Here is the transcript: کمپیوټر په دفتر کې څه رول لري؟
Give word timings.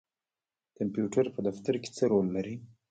کمپیوټر 0.77 1.25
په 1.35 1.39
دفتر 1.47 1.73
کې 1.81 1.89
څه 1.97 2.03
رول 2.11 2.27
لري؟ 2.35 2.55